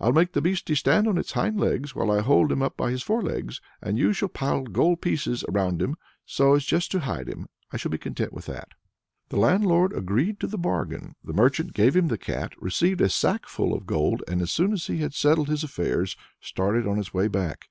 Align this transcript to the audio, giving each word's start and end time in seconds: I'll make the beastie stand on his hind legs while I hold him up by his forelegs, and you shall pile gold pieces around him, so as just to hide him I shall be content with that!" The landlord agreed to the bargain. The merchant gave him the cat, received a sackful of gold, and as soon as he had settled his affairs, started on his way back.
I'll 0.00 0.10
make 0.10 0.32
the 0.32 0.40
beastie 0.42 0.74
stand 0.74 1.06
on 1.06 1.14
his 1.14 1.30
hind 1.30 1.60
legs 1.60 1.94
while 1.94 2.10
I 2.10 2.22
hold 2.22 2.50
him 2.50 2.60
up 2.60 2.76
by 2.76 2.90
his 2.90 3.04
forelegs, 3.04 3.60
and 3.80 3.96
you 4.00 4.12
shall 4.12 4.26
pile 4.28 4.62
gold 4.62 5.00
pieces 5.00 5.44
around 5.48 5.80
him, 5.80 5.94
so 6.26 6.54
as 6.54 6.64
just 6.64 6.90
to 6.90 6.98
hide 6.98 7.28
him 7.28 7.46
I 7.70 7.76
shall 7.76 7.92
be 7.92 7.96
content 7.96 8.32
with 8.32 8.46
that!" 8.46 8.70
The 9.28 9.36
landlord 9.36 9.92
agreed 9.92 10.40
to 10.40 10.48
the 10.48 10.58
bargain. 10.58 11.14
The 11.22 11.34
merchant 11.34 11.72
gave 11.72 11.94
him 11.94 12.08
the 12.08 12.18
cat, 12.18 12.54
received 12.60 13.00
a 13.00 13.08
sackful 13.08 13.72
of 13.72 13.86
gold, 13.86 14.24
and 14.26 14.42
as 14.42 14.50
soon 14.50 14.72
as 14.72 14.88
he 14.88 14.98
had 15.02 15.14
settled 15.14 15.46
his 15.48 15.62
affairs, 15.62 16.16
started 16.40 16.84
on 16.88 16.96
his 16.96 17.14
way 17.14 17.28
back. 17.28 17.68